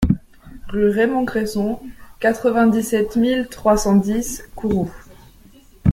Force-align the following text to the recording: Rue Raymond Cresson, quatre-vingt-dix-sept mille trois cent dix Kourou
Rue 0.69 0.89
Raymond 0.89 1.25
Cresson, 1.25 1.79
quatre-vingt-dix-sept 2.19 3.17
mille 3.17 3.47
trois 3.51 3.77
cent 3.77 3.95
dix 3.95 4.43
Kourou 4.55 4.91